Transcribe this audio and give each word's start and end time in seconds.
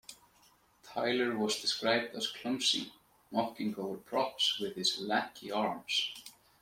Tyler 0.81 1.37
was 1.37 1.61
described 1.61 2.15
as 2.15 2.25
clumsy, 2.31 2.91
knocking 3.29 3.75
over 3.75 3.97
props 3.97 4.59
with 4.59 4.73
his 4.75 4.97
"lanky 4.99 5.51
arms". 5.51 6.11